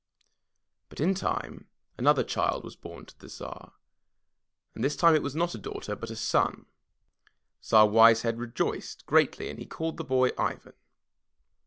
But 0.89 0.99
in 0.99 1.13
time 1.13 1.67
another 1.95 2.23
child 2.23 2.63
was 2.63 2.75
bom 2.75 3.05
to 3.05 3.19
the 3.19 3.29
Tsar, 3.29 3.73
and 4.73 4.83
this 4.83 4.95
time 4.95 5.13
it 5.13 5.21
was 5.21 5.35
not 5.35 5.53
a 5.53 5.59
daughter, 5.59 5.95
but 5.95 6.09
a 6.09 6.15
son. 6.15 6.65
Tsar 7.61 7.87
Wise 7.87 8.23
Head 8.23 8.39
rejoiced 8.39 9.05
greatly 9.05 9.47
and 9.51 9.59
he 9.59 9.65
called 9.67 9.97
the 9.97 10.03
boy 10.03 10.31
Ivan. 10.39 10.73